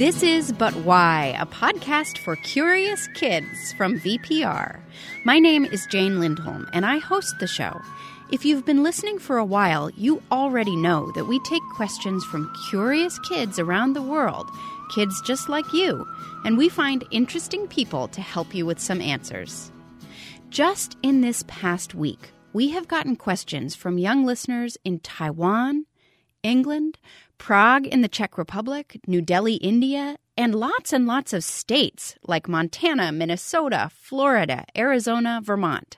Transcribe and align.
This 0.00 0.22
is 0.22 0.50
But 0.52 0.74
Why, 0.76 1.36
a 1.38 1.44
podcast 1.44 2.16
for 2.16 2.34
curious 2.36 3.06
kids 3.08 3.74
from 3.74 4.00
VPR. 4.00 4.80
My 5.26 5.38
name 5.38 5.66
is 5.66 5.86
Jane 5.90 6.20
Lindholm, 6.20 6.70
and 6.72 6.86
I 6.86 6.96
host 6.96 7.38
the 7.38 7.46
show. 7.46 7.78
If 8.32 8.42
you've 8.42 8.64
been 8.64 8.82
listening 8.82 9.18
for 9.18 9.36
a 9.36 9.44
while, 9.44 9.90
you 9.90 10.22
already 10.32 10.74
know 10.74 11.12
that 11.12 11.26
we 11.26 11.38
take 11.40 11.60
questions 11.76 12.24
from 12.24 12.50
curious 12.70 13.18
kids 13.28 13.58
around 13.58 13.92
the 13.92 14.00
world, 14.00 14.48
kids 14.94 15.20
just 15.20 15.50
like 15.50 15.70
you, 15.74 16.08
and 16.46 16.56
we 16.56 16.70
find 16.70 17.04
interesting 17.10 17.68
people 17.68 18.08
to 18.08 18.22
help 18.22 18.54
you 18.54 18.64
with 18.64 18.80
some 18.80 19.02
answers. 19.02 19.70
Just 20.48 20.96
in 21.02 21.20
this 21.20 21.44
past 21.46 21.94
week, 21.94 22.30
we 22.54 22.70
have 22.70 22.88
gotten 22.88 23.16
questions 23.16 23.74
from 23.74 23.98
young 23.98 24.24
listeners 24.24 24.78
in 24.82 25.00
Taiwan, 25.00 25.84
England, 26.42 26.98
Prague 27.40 27.86
in 27.86 28.02
the 28.02 28.08
Czech 28.08 28.36
Republic, 28.36 29.00
New 29.06 29.22
Delhi, 29.22 29.54
India, 29.54 30.18
and 30.36 30.54
lots 30.54 30.92
and 30.92 31.06
lots 31.06 31.32
of 31.32 31.42
states 31.42 32.14
like 32.22 32.50
Montana, 32.50 33.10
Minnesota, 33.12 33.90
Florida, 33.94 34.66
Arizona, 34.76 35.40
Vermont. 35.42 35.96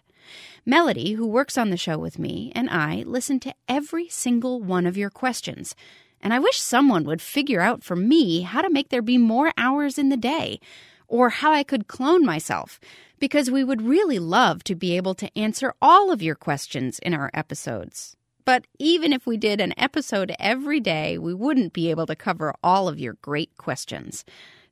Melody, 0.65 1.15
who 1.15 1.27
works 1.27 1.59
on 1.59 1.71
the 1.71 1.77
show 1.77 1.99
with 1.99 2.17
me, 2.17 2.53
and 2.55 2.71
I 2.71 3.03
listen 3.05 3.41
to 3.41 3.55
every 3.69 4.09
single 4.09 4.63
one 4.63 4.87
of 4.87 4.97
your 4.97 5.11
questions. 5.11 5.75
And 6.21 6.33
I 6.33 6.39
wish 6.39 6.61
someone 6.61 7.03
would 7.05 7.21
figure 7.21 7.61
out 7.61 7.83
for 7.83 7.97
me 7.97 8.43
how 8.43 8.63
to 8.63 8.71
make 8.71 8.91
there 8.91 9.03
be 9.03 9.19
more 9.19 9.53
hours 9.57 9.99
in 9.99 10.11
the 10.11 10.17
day, 10.17 10.61
or 11.09 11.29
how 11.29 11.53
I 11.53 11.65
could 11.65 11.89
clone 11.89 12.25
myself, 12.25 12.79
because 13.19 13.51
we 13.51 13.65
would 13.65 13.83
really 13.83 14.21
love 14.21 14.63
to 14.63 14.77
be 14.77 14.97
able 14.97 15.17
to 15.17 15.37
answer 15.37 15.75
all 15.83 16.13
of 16.13 16.23
your 16.23 16.37
questions 16.37 17.01
in 17.01 17.13
our 17.13 17.33
episodes. 17.35 18.17
But 18.45 18.67
even 18.79 19.13
if 19.13 19.27
we 19.27 19.37
did 19.37 19.61
an 19.61 19.75
episode 19.77 20.35
every 20.39 20.81
day, 20.81 21.19
we 21.19 21.35
wouldn't 21.35 21.73
be 21.73 21.91
able 21.91 22.07
to 22.07 22.17
cover 22.17 22.55
all 22.63 22.89
of 22.89 22.99
your 22.99 23.15
great 23.15 23.57
questions. 23.57 24.25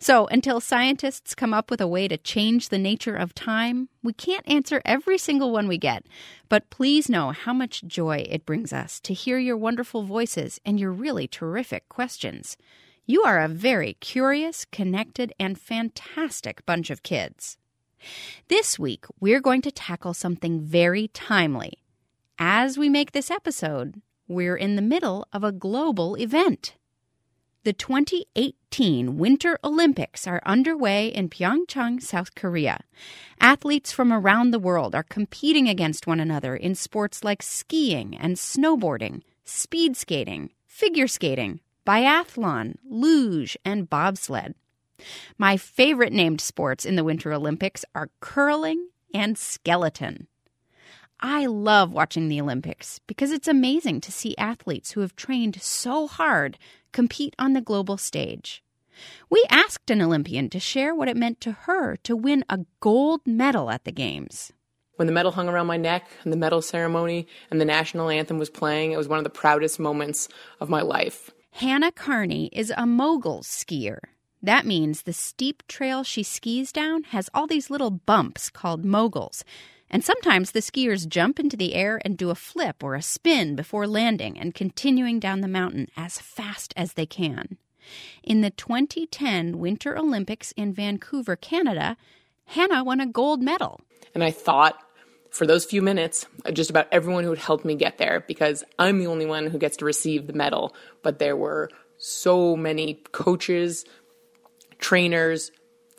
So, 0.02 0.26
until 0.28 0.60
scientists 0.60 1.34
come 1.34 1.52
up 1.52 1.70
with 1.70 1.80
a 1.80 1.86
way 1.86 2.08
to 2.08 2.16
change 2.16 2.70
the 2.70 2.78
nature 2.78 3.16
of 3.16 3.34
time, 3.34 3.90
we 4.02 4.14
can't 4.14 4.48
answer 4.48 4.80
every 4.86 5.18
single 5.18 5.52
one 5.52 5.68
we 5.68 5.76
get. 5.76 6.06
But 6.48 6.70
please 6.70 7.10
know 7.10 7.32
how 7.32 7.52
much 7.52 7.84
joy 7.86 8.26
it 8.30 8.46
brings 8.46 8.72
us 8.72 8.98
to 9.00 9.12
hear 9.12 9.38
your 9.38 9.58
wonderful 9.58 10.04
voices 10.04 10.58
and 10.64 10.80
your 10.80 10.90
really 10.90 11.28
terrific 11.28 11.86
questions. 11.90 12.56
You 13.04 13.24
are 13.24 13.40
a 13.40 13.48
very 13.48 13.94
curious, 14.00 14.64
connected, 14.64 15.34
and 15.38 15.60
fantastic 15.60 16.64
bunch 16.64 16.88
of 16.88 17.02
kids. 17.02 17.58
This 18.48 18.78
week, 18.78 19.04
we're 19.20 19.40
going 19.40 19.60
to 19.62 19.70
tackle 19.70 20.14
something 20.14 20.62
very 20.62 21.08
timely 21.08 21.79
as 22.40 22.78
we 22.78 22.88
make 22.88 23.12
this 23.12 23.30
episode, 23.30 24.00
we're 24.26 24.56
in 24.56 24.74
the 24.74 24.82
middle 24.82 25.28
of 25.30 25.44
a 25.44 25.52
global 25.52 26.14
event. 26.14 26.74
The 27.64 27.74
2018 27.74 29.18
Winter 29.18 29.58
Olympics 29.62 30.26
are 30.26 30.40
underway 30.46 31.08
in 31.08 31.28
Pyeongchang, 31.28 32.02
South 32.02 32.34
Korea. 32.34 32.80
Athletes 33.38 33.92
from 33.92 34.10
around 34.10 34.50
the 34.50 34.58
world 34.58 34.94
are 34.94 35.02
competing 35.02 35.68
against 35.68 36.06
one 36.06 36.18
another 36.18 36.56
in 36.56 36.74
sports 36.74 37.22
like 37.22 37.42
skiing 37.42 38.16
and 38.16 38.36
snowboarding, 38.36 39.20
speed 39.44 39.94
skating, 39.94 40.48
figure 40.66 41.08
skating, 41.08 41.60
biathlon, 41.86 42.76
luge, 42.88 43.58
and 43.66 43.90
bobsled. 43.90 44.54
My 45.36 45.58
favorite 45.58 46.14
named 46.14 46.40
sports 46.40 46.86
in 46.86 46.96
the 46.96 47.04
Winter 47.04 47.34
Olympics 47.34 47.84
are 47.94 48.08
curling 48.20 48.88
and 49.12 49.36
skeleton. 49.36 50.26
I 51.20 51.44
love 51.46 51.92
watching 51.92 52.28
the 52.28 52.40
Olympics 52.40 52.98
because 53.06 53.30
it's 53.30 53.46
amazing 53.46 54.00
to 54.02 54.12
see 54.12 54.36
athletes 54.38 54.92
who 54.92 55.00
have 55.00 55.14
trained 55.16 55.60
so 55.60 56.06
hard 56.06 56.56
compete 56.92 57.36
on 57.38 57.52
the 57.52 57.60
global 57.60 57.98
stage. 57.98 58.62
We 59.28 59.44
asked 59.50 59.90
an 59.90 60.00
Olympian 60.00 60.48
to 60.50 60.58
share 60.58 60.94
what 60.94 61.08
it 61.08 61.16
meant 61.16 61.40
to 61.42 61.52
her 61.52 61.96
to 62.04 62.16
win 62.16 62.44
a 62.48 62.60
gold 62.80 63.20
medal 63.26 63.70
at 63.70 63.84
the 63.84 63.92
Games. 63.92 64.52
When 64.96 65.06
the 65.06 65.12
medal 65.12 65.32
hung 65.32 65.48
around 65.48 65.66
my 65.66 65.76
neck 65.76 66.08
and 66.24 66.32
the 66.32 66.38
medal 66.38 66.62
ceremony 66.62 67.26
and 67.50 67.60
the 67.60 67.66
national 67.66 68.10
anthem 68.10 68.38
was 68.38 68.50
playing, 68.50 68.92
it 68.92 68.98
was 68.98 69.08
one 69.08 69.18
of 69.18 69.24
the 69.24 69.30
proudest 69.30 69.78
moments 69.78 70.28
of 70.58 70.68
my 70.68 70.82
life. 70.82 71.30
Hannah 71.52 71.92
Kearney 71.92 72.48
is 72.52 72.72
a 72.76 72.86
mogul 72.86 73.40
skier. 73.40 73.98
That 74.42 74.64
means 74.64 75.02
the 75.02 75.12
steep 75.12 75.62
trail 75.68 76.02
she 76.02 76.22
skis 76.22 76.72
down 76.72 77.02
has 77.04 77.28
all 77.34 77.46
these 77.46 77.70
little 77.70 77.90
bumps 77.90 78.48
called 78.48 78.84
moguls. 78.84 79.44
And 79.90 80.04
sometimes 80.04 80.52
the 80.52 80.60
skiers 80.60 81.08
jump 81.08 81.40
into 81.40 81.56
the 81.56 81.74
air 81.74 82.00
and 82.04 82.16
do 82.16 82.30
a 82.30 82.36
flip 82.36 82.82
or 82.82 82.94
a 82.94 83.02
spin 83.02 83.56
before 83.56 83.86
landing 83.86 84.38
and 84.38 84.54
continuing 84.54 85.18
down 85.18 85.40
the 85.40 85.48
mountain 85.48 85.88
as 85.96 86.20
fast 86.20 86.72
as 86.76 86.92
they 86.92 87.06
can. 87.06 87.58
In 88.22 88.40
the 88.40 88.50
2010 88.50 89.58
Winter 89.58 89.98
Olympics 89.98 90.52
in 90.52 90.72
Vancouver, 90.72 91.34
Canada, 91.34 91.96
Hannah 92.46 92.84
won 92.84 93.00
a 93.00 93.06
gold 93.06 93.42
medal. 93.42 93.80
And 94.14 94.22
I 94.22 94.30
thought 94.30 94.80
for 95.30 95.46
those 95.46 95.64
few 95.64 95.82
minutes 95.82 96.26
just 96.52 96.70
about 96.70 96.88
everyone 96.92 97.24
who 97.24 97.30
had 97.30 97.38
helped 97.38 97.64
me 97.64 97.74
get 97.74 97.98
there 97.98 98.24
because 98.26 98.64
I'm 98.78 98.98
the 98.98 99.06
only 99.06 99.26
one 99.26 99.46
who 99.46 99.58
gets 99.58 99.76
to 99.78 99.84
receive 99.84 100.26
the 100.26 100.32
medal. 100.32 100.74
But 101.02 101.18
there 101.18 101.36
were 101.36 101.70
so 101.98 102.56
many 102.56 102.94
coaches, 103.12 103.84
trainers, 104.78 105.50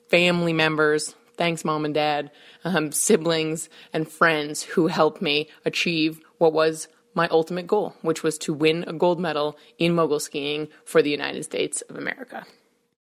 family 0.09 0.53
members, 0.53 1.15
thanks, 1.41 1.65
mom 1.65 1.85
and 1.85 1.95
dad, 1.95 2.29
um, 2.63 2.91
siblings, 2.91 3.67
and 3.93 4.07
friends 4.07 4.61
who 4.61 4.85
helped 4.85 5.23
me 5.23 5.49
achieve 5.65 6.21
what 6.37 6.53
was 6.53 6.87
my 7.15 7.27
ultimate 7.29 7.65
goal, 7.65 7.95
which 8.03 8.21
was 8.21 8.37
to 8.37 8.53
win 8.53 8.83
a 8.85 8.93
gold 8.93 9.19
medal 9.19 9.57
in 9.79 9.95
mogul 9.95 10.19
skiing 10.19 10.67
for 10.85 11.01
the 11.01 11.09
United 11.09 11.43
States 11.43 11.81
of 11.89 11.95
America. 11.95 12.45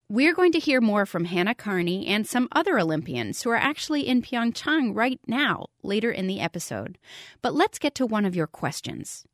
We're 0.09 0.33
going 0.33 0.53
to 0.53 0.59
hear 0.59 0.81
more 0.81 1.05
from 1.05 1.27
Hannah 1.27 1.55
Kearney 1.55 2.07
and 2.07 2.27
some 2.27 2.49
other 2.53 2.79
Olympians 2.79 3.43
who 3.43 3.51
are 3.51 3.57
actually 3.57 4.09
in 4.09 4.23
Pyeongchang 4.23 4.97
right 4.97 5.21
now 5.27 5.67
later 5.83 6.11
in 6.11 6.27
the 6.27 6.41
episode. 6.41 6.97
But 7.43 7.55
let's 7.55 7.79
get 7.79 7.95
to 7.97 8.07
one 8.07 8.25
of 8.25 8.35
your 8.35 8.47
questions. 8.47 9.27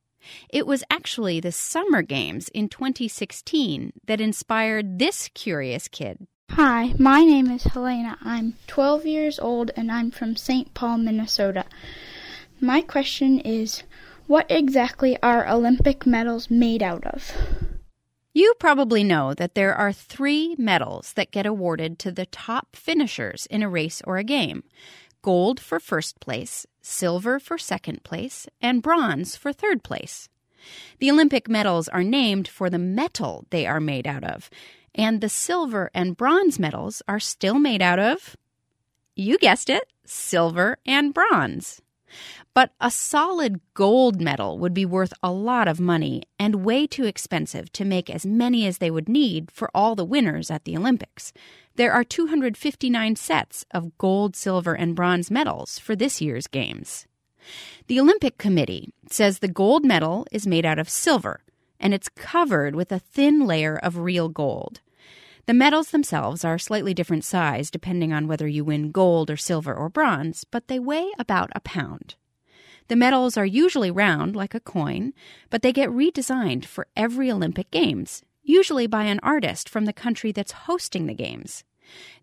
It 0.48 0.66
was 0.66 0.82
actually 0.90 1.38
the 1.38 1.52
Summer 1.52 2.02
Games 2.02 2.48
in 2.48 2.68
2016 2.68 3.92
that 4.08 4.20
inspired 4.20 4.98
this 4.98 5.30
curious 5.34 5.86
kid 5.86 6.26
Hi, 6.50 6.92
my 6.98 7.24
name 7.24 7.50
is 7.50 7.64
Helena. 7.64 8.18
I'm 8.22 8.54
12 8.66 9.06
years 9.06 9.38
old 9.38 9.70
and 9.76 9.92
I'm 9.92 10.10
from 10.10 10.34
St. 10.34 10.74
Paul, 10.74 10.98
Minnesota. 10.98 11.64
My 12.60 12.80
question 12.80 13.38
is 13.40 13.84
what 14.26 14.50
exactly 14.50 15.16
are 15.22 15.48
Olympic 15.48 16.04
medals 16.06 16.50
made 16.50 16.82
out 16.82 17.06
of? 17.06 17.30
You 18.34 18.54
probably 18.58 19.04
know 19.04 19.34
that 19.34 19.54
there 19.54 19.74
are 19.74 19.92
three 19.92 20.56
medals 20.58 21.12
that 21.14 21.30
get 21.30 21.46
awarded 21.46 21.98
to 22.00 22.10
the 22.10 22.26
top 22.26 22.74
finishers 22.74 23.46
in 23.46 23.62
a 23.62 23.68
race 23.68 24.02
or 24.04 24.16
a 24.16 24.24
game 24.24 24.64
gold 25.22 25.60
for 25.60 25.78
first 25.78 26.20
place, 26.20 26.66
silver 26.80 27.38
for 27.38 27.58
second 27.58 28.02
place, 28.04 28.46
and 28.62 28.82
bronze 28.82 29.36
for 29.36 29.52
third 29.52 29.82
place. 29.82 30.28
The 30.98 31.10
Olympic 31.10 31.48
medals 31.48 31.88
are 31.88 32.04
named 32.04 32.48
for 32.48 32.70
the 32.70 32.78
metal 32.78 33.44
they 33.50 33.66
are 33.66 33.80
made 33.80 34.06
out 34.06 34.24
of, 34.24 34.48
and 34.98 35.20
the 35.20 35.28
silver 35.28 35.90
and 35.94 36.16
bronze 36.16 36.58
medals 36.58 37.00
are 37.06 37.20
still 37.20 37.58
made 37.60 37.80
out 37.80 38.00
of, 38.00 38.36
you 39.14 39.38
guessed 39.38 39.70
it, 39.70 39.84
silver 40.04 40.78
and 40.84 41.14
bronze. 41.14 41.80
But 42.52 42.72
a 42.80 42.90
solid 42.90 43.60
gold 43.74 44.20
medal 44.20 44.58
would 44.58 44.74
be 44.74 44.84
worth 44.84 45.12
a 45.22 45.30
lot 45.30 45.68
of 45.68 45.78
money 45.78 46.24
and 46.38 46.64
way 46.64 46.86
too 46.86 47.04
expensive 47.04 47.70
to 47.72 47.84
make 47.84 48.10
as 48.10 48.26
many 48.26 48.66
as 48.66 48.78
they 48.78 48.90
would 48.90 49.08
need 49.08 49.50
for 49.52 49.70
all 49.74 49.94
the 49.94 50.04
winners 50.04 50.50
at 50.50 50.64
the 50.64 50.76
Olympics. 50.76 51.32
There 51.76 51.92
are 51.92 52.02
259 52.02 53.14
sets 53.14 53.64
of 53.70 53.96
gold, 53.98 54.34
silver, 54.34 54.74
and 54.74 54.96
bronze 54.96 55.30
medals 55.30 55.78
for 55.78 55.94
this 55.94 56.20
year's 56.20 56.48
Games. 56.48 57.06
The 57.86 58.00
Olympic 58.00 58.36
Committee 58.36 58.92
says 59.08 59.38
the 59.38 59.48
gold 59.48 59.84
medal 59.84 60.26
is 60.32 60.46
made 60.46 60.66
out 60.66 60.78
of 60.78 60.88
silver 60.88 61.40
and 61.78 61.94
it's 61.94 62.08
covered 62.08 62.74
with 62.74 62.90
a 62.90 62.98
thin 62.98 63.46
layer 63.46 63.76
of 63.76 63.98
real 63.98 64.28
gold. 64.28 64.80
The 65.48 65.54
medals 65.54 65.92
themselves 65.92 66.44
are 66.44 66.58
slightly 66.58 66.92
different 66.92 67.24
size 67.24 67.70
depending 67.70 68.12
on 68.12 68.28
whether 68.28 68.46
you 68.46 68.66
win 68.66 68.90
gold 68.90 69.30
or 69.30 69.38
silver 69.38 69.74
or 69.74 69.88
bronze, 69.88 70.44
but 70.44 70.68
they 70.68 70.78
weigh 70.78 71.10
about 71.18 71.48
a 71.54 71.60
pound. 71.60 72.16
The 72.88 72.96
medals 72.96 73.38
are 73.38 73.46
usually 73.46 73.90
round, 73.90 74.36
like 74.36 74.54
a 74.54 74.60
coin, 74.60 75.14
but 75.48 75.62
they 75.62 75.72
get 75.72 75.88
redesigned 75.88 76.66
for 76.66 76.86
every 76.94 77.30
Olympic 77.30 77.70
Games, 77.70 78.22
usually 78.42 78.86
by 78.86 79.04
an 79.04 79.20
artist 79.22 79.70
from 79.70 79.86
the 79.86 79.94
country 79.94 80.32
that's 80.32 80.68
hosting 80.68 81.06
the 81.06 81.14
Games. 81.14 81.64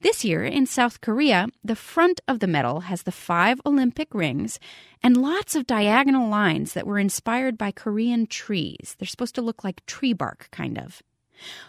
This 0.02 0.24
year 0.24 0.44
in 0.44 0.68
South 0.68 1.02
Korea, 1.02 1.48
the 1.64 1.76
front 1.76 2.22
of 2.28 2.42
the 2.42 2.48
medal 2.48 2.82
has 2.82 3.02
the 3.02 3.12
five 3.12 3.60
Olympic 3.66 4.14
rings 4.14 4.60
and 5.02 5.18
lots 5.18 5.56
of 5.56 5.66
diagonal 5.66 6.30
lines 6.30 6.74
that 6.74 6.86
were 6.86 7.00
inspired 7.00 7.58
by 7.58 7.72
Korean 7.72 8.28
trees. 8.28 8.96
They're 9.00 9.08
supposed 9.08 9.34
to 9.34 9.42
look 9.42 9.64
like 9.64 9.84
tree 9.88 10.14
bark, 10.14 10.48
kind 10.52 10.78
of. 10.78 11.02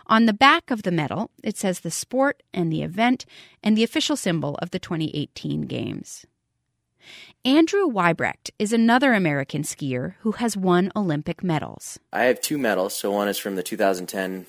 On 0.06 0.26
the 0.26 0.32
back 0.32 0.70
of 0.70 0.82
the 0.82 0.90
medal, 0.90 1.30
it 1.42 1.56
says 1.56 1.80
the 1.80 1.90
sport 1.90 2.42
and 2.52 2.72
the 2.72 2.82
event 2.82 3.26
and 3.62 3.76
the 3.76 3.84
official 3.84 4.16
symbol 4.16 4.56
of 4.62 4.70
the 4.70 4.78
2018 4.78 5.62
Games. 5.62 6.26
Andrew 7.44 7.86
Weibrecht 7.86 8.50
is 8.58 8.72
another 8.72 9.12
American 9.12 9.62
skier 9.62 10.14
who 10.20 10.32
has 10.32 10.56
won 10.56 10.90
Olympic 10.96 11.44
medals. 11.44 11.98
I 12.12 12.24
have 12.24 12.40
two 12.40 12.58
medals. 12.58 12.94
So 12.94 13.12
one 13.12 13.28
is 13.28 13.38
from 13.38 13.54
the 13.54 13.62
2010 13.62 14.46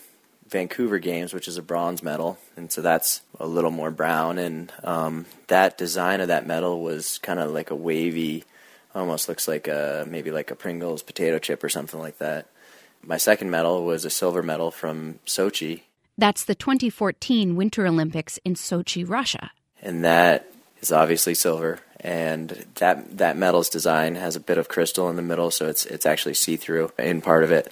Vancouver 0.50 0.98
Games, 1.00 1.34
which 1.34 1.48
is 1.48 1.58
a 1.58 1.62
bronze 1.62 2.02
medal, 2.02 2.38
and 2.56 2.72
so 2.72 2.82
that's 2.82 3.22
a 3.40 3.46
little 3.46 3.72
more 3.72 3.92
brown. 3.92 4.38
And 4.38 4.72
um, 4.84 5.26
that 5.48 5.78
design 5.78 6.22
of 6.22 6.30
that 6.30 6.48
medal 6.48 6.82
was 6.82 7.18
kind 7.20 7.40
of 7.40 7.52
like 7.52 7.70
a 7.70 7.76
wavy, 7.76 8.46
almost 8.96 9.30
looks 9.30 9.48
like 9.48 9.68
a 9.68 10.06
maybe 10.10 10.32
like 10.32 10.50
a 10.50 10.56
Pringles 10.56 11.04
potato 11.04 11.38
chip 11.38 11.64
or 11.64 11.70
something 11.70 12.00
like 12.00 12.18
that. 12.20 12.48
My 13.04 13.18
second 13.18 13.50
medal 13.50 13.86
was 13.86 14.06
a 14.06 14.10
silver 14.10 14.44
medal 14.44 14.72
from 14.72 15.20
Sochi. 15.26 15.82
That's 16.18 16.44
the 16.44 16.56
2014 16.56 17.56
Winter 17.56 17.86
Olympics 17.86 18.40
in 18.44 18.56
Sochi, 18.56 19.08
Russia. 19.08 19.52
And 19.82 20.04
that 20.04 20.52
is 20.82 20.92
obviously 20.92 21.36
silver, 21.36 21.80
and 22.00 22.66
that 22.76 23.18
that 23.18 23.38
medal's 23.38 23.70
design 23.70 24.16
has 24.16 24.36
a 24.36 24.40
bit 24.40 24.58
of 24.58 24.68
crystal 24.68 25.10
in 25.10 25.16
the 25.16 25.22
middle, 25.22 25.52
so 25.52 25.68
it's 25.68 25.86
it's 25.86 26.06
actually 26.06 26.34
see 26.34 26.58
through 26.58 26.92
in 26.98 27.22
part 27.22 27.44
of 27.44 27.52
it. 27.52 27.72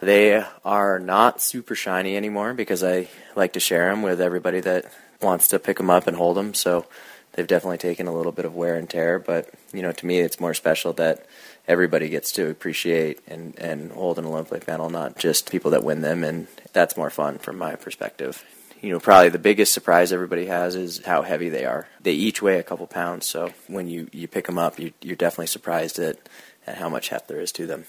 They 0.00 0.44
are 0.64 0.98
not 0.98 1.42
super 1.42 1.74
shiny 1.74 2.16
anymore 2.16 2.54
because 2.54 2.84
I 2.84 3.08
like 3.34 3.54
to 3.54 3.60
share 3.60 3.90
them 3.90 4.02
with 4.02 4.20
everybody 4.20 4.60
that 4.60 4.92
wants 5.20 5.48
to 5.48 5.58
pick 5.58 5.78
them 5.78 5.90
up 5.90 6.06
and 6.06 6.16
hold 6.16 6.36
them. 6.36 6.54
So 6.54 6.86
they've 7.32 7.46
definitely 7.46 7.78
taken 7.78 8.06
a 8.06 8.14
little 8.14 8.30
bit 8.32 8.44
of 8.44 8.54
wear 8.54 8.76
and 8.76 8.88
tear. 8.88 9.18
But 9.18 9.50
you 9.72 9.82
know, 9.82 9.92
to 9.92 10.06
me, 10.06 10.20
it's 10.20 10.38
more 10.38 10.54
special 10.54 10.92
that 10.94 11.26
everybody 11.68 12.08
gets 12.08 12.32
to 12.32 12.48
appreciate 12.48 13.20
and 13.28 13.56
and 13.58 13.92
hold 13.92 14.18
an 14.18 14.24
Olympic 14.24 14.66
medal, 14.66 14.90
not 14.90 15.18
just 15.18 15.50
people 15.50 15.70
that 15.72 15.84
win 15.84 16.00
them. 16.00 16.24
And 16.24 16.48
that's 16.72 16.96
more 16.96 17.10
fun 17.10 17.38
from 17.38 17.58
my 17.58 17.76
perspective. 17.76 18.44
You 18.80 18.90
know, 18.90 19.00
probably 19.00 19.28
the 19.28 19.38
biggest 19.38 19.72
surprise 19.72 20.12
everybody 20.12 20.46
has 20.46 20.74
is 20.76 21.04
how 21.04 21.22
heavy 21.22 21.48
they 21.48 21.64
are. 21.64 21.88
They 22.00 22.12
each 22.12 22.40
weigh 22.40 22.58
a 22.58 22.62
couple 22.62 22.86
pounds, 22.86 23.26
so 23.26 23.50
when 23.66 23.88
you, 23.88 24.08
you 24.12 24.28
pick 24.28 24.46
them 24.46 24.56
up, 24.56 24.78
you, 24.78 24.92
you're 25.02 25.16
definitely 25.16 25.48
surprised 25.48 25.98
at, 25.98 26.16
at 26.64 26.76
how 26.76 26.88
much 26.88 27.08
heft 27.08 27.26
there 27.26 27.40
is 27.40 27.50
to 27.52 27.66
them. 27.66 27.86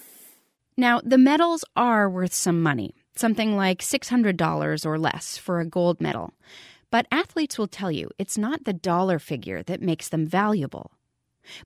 Now, 0.76 1.00
the 1.04 1.18
medals 1.18 1.64
are 1.76 2.10
worth 2.10 2.32
some 2.32 2.60
money, 2.60 2.96
something 3.14 3.56
like 3.56 3.82
$600 3.82 4.86
or 4.86 4.98
less 4.98 5.36
for 5.36 5.60
a 5.60 5.64
gold 5.64 6.00
medal. 6.00 6.34
But 6.90 7.06
athletes 7.12 7.56
will 7.56 7.68
tell 7.68 7.92
you 7.92 8.10
it's 8.18 8.36
not 8.36 8.64
the 8.64 8.72
dollar 8.72 9.20
figure 9.20 9.62
that 9.62 9.80
makes 9.80 10.08
them 10.08 10.26
valuable. 10.26 10.90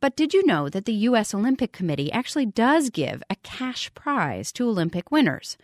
But 0.01 0.17
did 0.17 0.35
you 0.35 0.45
know 0.47 0.69
that 0.69 0.85
the 0.85 0.93
U.S. 1.09 1.35
Olympic 1.35 1.73
Committee 1.73 2.13
actually 2.13 2.47
does 2.47 2.91
give 2.91 3.23
a 3.29 3.37
cash 3.37 3.93
prize 3.95 4.53
to 4.53 4.69
Olympic 4.69 5.11
winners? 5.11 5.57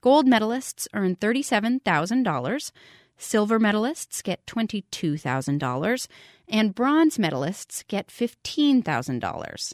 Gold 0.00 0.26
medalists 0.26 0.86
earn 0.92 1.16
$37,000, 1.16 2.72
silver 3.16 3.58
medalists 3.58 4.22
get 4.22 4.44
$22,000, 4.46 6.06
and 6.48 6.74
bronze 6.74 7.18
medalists 7.18 7.86
get 7.88 8.08
$15,000. 8.08 9.72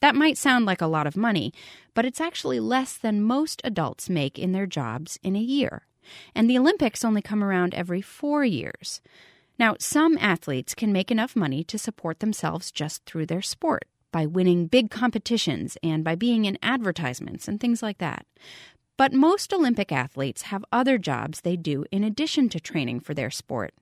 That 0.00 0.14
might 0.16 0.36
sound 0.36 0.66
like 0.66 0.80
a 0.80 0.86
lot 0.86 1.06
of 1.06 1.16
money, 1.16 1.54
but 1.94 2.04
it's 2.04 2.20
actually 2.20 2.60
less 2.60 2.96
than 2.96 3.22
most 3.22 3.62
adults 3.64 4.10
make 4.10 4.38
in 4.38 4.52
their 4.52 4.66
jobs 4.66 5.18
in 5.22 5.36
a 5.36 5.40
year. 5.40 5.86
And 6.34 6.50
the 6.50 6.58
Olympics 6.58 7.04
only 7.04 7.22
come 7.22 7.42
around 7.42 7.72
every 7.74 8.02
four 8.02 8.44
years. 8.44 9.00
Now, 9.62 9.76
some 9.78 10.18
athletes 10.18 10.74
can 10.74 10.92
make 10.92 11.12
enough 11.12 11.36
money 11.36 11.62
to 11.62 11.78
support 11.78 12.18
themselves 12.18 12.72
just 12.72 13.04
through 13.04 13.26
their 13.26 13.40
sport, 13.40 13.84
by 14.10 14.26
winning 14.26 14.66
big 14.66 14.90
competitions 14.90 15.78
and 15.84 16.02
by 16.02 16.16
being 16.16 16.46
in 16.46 16.58
advertisements 16.64 17.46
and 17.46 17.60
things 17.60 17.80
like 17.80 17.98
that. 17.98 18.26
But 18.96 19.12
most 19.12 19.52
Olympic 19.52 19.92
athletes 19.92 20.42
have 20.50 20.64
other 20.72 20.98
jobs 20.98 21.42
they 21.42 21.54
do 21.54 21.84
in 21.92 22.02
addition 22.02 22.48
to 22.48 22.58
training 22.58 22.98
for 22.98 23.14
their 23.14 23.30
sport. 23.30 23.72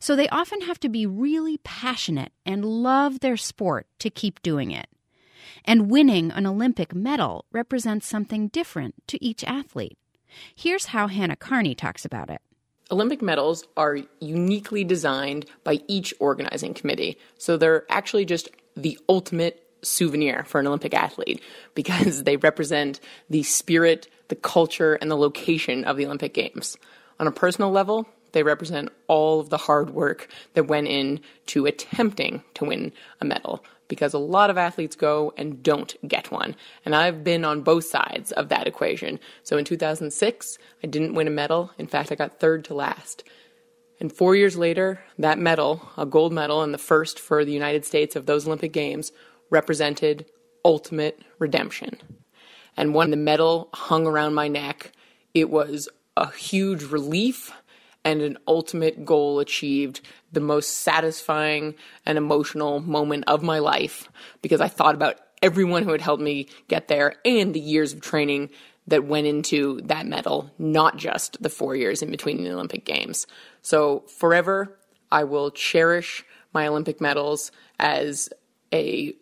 So 0.00 0.16
they 0.16 0.28
often 0.30 0.62
have 0.62 0.80
to 0.80 0.88
be 0.88 1.06
really 1.06 1.58
passionate 1.58 2.32
and 2.44 2.64
love 2.64 3.20
their 3.20 3.36
sport 3.36 3.86
to 4.00 4.10
keep 4.10 4.42
doing 4.42 4.72
it. 4.72 4.88
And 5.64 5.88
winning 5.88 6.32
an 6.32 6.48
Olympic 6.48 6.96
medal 6.96 7.44
represents 7.52 8.08
something 8.08 8.48
different 8.48 9.06
to 9.06 9.24
each 9.24 9.44
athlete. 9.44 9.98
Here's 10.52 10.86
how 10.86 11.06
Hannah 11.06 11.36
Kearney 11.36 11.76
talks 11.76 12.04
about 12.04 12.28
it. 12.28 12.42
Olympic 12.90 13.22
medals 13.22 13.64
are 13.76 13.98
uniquely 14.20 14.84
designed 14.84 15.46
by 15.64 15.80
each 15.88 16.12
organizing 16.18 16.74
committee. 16.74 17.18
So 17.38 17.56
they're 17.56 17.84
actually 17.90 18.24
just 18.24 18.48
the 18.76 18.98
ultimate 19.08 19.66
souvenir 19.82 20.44
for 20.44 20.60
an 20.60 20.66
Olympic 20.66 20.94
athlete 20.94 21.42
because 21.74 22.24
they 22.24 22.36
represent 22.36 23.00
the 23.30 23.42
spirit, 23.42 24.08
the 24.28 24.36
culture, 24.36 24.94
and 24.94 25.10
the 25.10 25.16
location 25.16 25.84
of 25.84 25.96
the 25.96 26.06
Olympic 26.06 26.34
Games. 26.34 26.76
On 27.18 27.26
a 27.26 27.32
personal 27.32 27.70
level, 27.70 28.08
they 28.32 28.42
represent 28.42 28.90
all 29.08 29.40
of 29.40 29.50
the 29.50 29.58
hard 29.58 29.90
work 29.90 30.28
that 30.54 30.64
went 30.64 30.88
into 30.88 31.66
attempting 31.66 32.42
to 32.54 32.64
win 32.64 32.92
a 33.20 33.24
medal 33.24 33.62
because 33.92 34.14
a 34.14 34.18
lot 34.18 34.48
of 34.48 34.56
athletes 34.56 34.96
go 34.96 35.34
and 35.36 35.62
don't 35.62 35.94
get 36.08 36.30
one. 36.30 36.56
And 36.86 36.96
I've 36.96 37.22
been 37.22 37.44
on 37.44 37.60
both 37.60 37.84
sides 37.84 38.32
of 38.32 38.48
that 38.48 38.66
equation. 38.66 39.20
So 39.42 39.58
in 39.58 39.66
2006, 39.66 40.56
I 40.82 40.86
didn't 40.86 41.12
win 41.12 41.28
a 41.28 41.30
medal. 41.30 41.72
In 41.76 41.86
fact, 41.86 42.10
I 42.10 42.14
got 42.14 42.40
third 42.40 42.64
to 42.64 42.74
last. 42.74 43.22
And 44.00 44.10
four 44.10 44.34
years 44.34 44.56
later, 44.56 45.04
that 45.18 45.38
medal, 45.38 45.90
a 45.98 46.06
gold 46.06 46.32
medal 46.32 46.62
and 46.62 46.72
the 46.72 46.78
first 46.78 47.20
for 47.20 47.44
the 47.44 47.52
United 47.52 47.84
States 47.84 48.16
of 48.16 48.24
those 48.24 48.46
Olympic 48.46 48.72
Games, 48.72 49.12
represented 49.50 50.24
ultimate 50.64 51.20
redemption. 51.38 51.98
And 52.74 52.94
when 52.94 53.10
the 53.10 53.18
medal 53.18 53.68
hung 53.74 54.06
around 54.06 54.32
my 54.32 54.48
neck, 54.48 54.92
it 55.34 55.50
was 55.50 55.86
a 56.16 56.32
huge 56.32 56.84
relief 56.84 57.52
and 58.04 58.20
an 58.20 58.38
ultimate 58.48 59.04
goal 59.04 59.38
achieved, 59.38 60.00
the 60.32 60.40
most 60.40 60.78
satisfying 60.78 61.74
and 62.04 62.18
emotional 62.18 62.80
moment 62.80 63.24
of 63.26 63.42
my 63.42 63.58
life 63.58 64.08
because 64.40 64.60
I 64.60 64.68
thought 64.68 64.94
about 64.94 65.18
everyone 65.42 65.82
who 65.82 65.92
had 65.92 66.00
helped 66.00 66.22
me 66.22 66.48
get 66.68 66.88
there 66.88 67.16
and 67.24 67.54
the 67.54 67.60
years 67.60 67.92
of 67.92 68.00
training 68.00 68.50
that 68.86 69.04
went 69.04 69.26
into 69.26 69.80
that 69.84 70.06
medal, 70.06 70.50
not 70.58 70.96
just 70.96 71.40
the 71.42 71.48
four 71.48 71.76
years 71.76 72.02
in 72.02 72.10
between 72.10 72.42
the 72.42 72.50
Olympic 72.50 72.84
Games. 72.84 73.26
So, 73.62 74.00
forever, 74.18 74.78
I 75.10 75.24
will 75.24 75.50
cherish 75.50 76.24
my 76.52 76.66
Olympic 76.66 77.00
medals 77.00 77.52
as 77.78 78.28
a 78.72 79.14